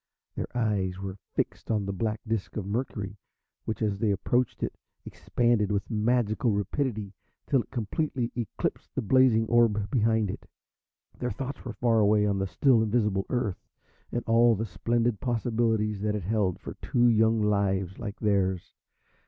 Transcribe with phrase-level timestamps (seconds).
[0.33, 3.17] Their eyes were fixed on the black disc of Mercury,
[3.65, 4.73] which, as they approached it,
[5.05, 7.13] expanded with magical rapidity
[7.45, 10.47] till it completely eclipsed the blazing orb behind it.
[11.19, 13.67] Their thoughts were far away on the still invisible Earth
[14.11, 18.73] and all the splendid possibilities that it held for two young lives like theirs.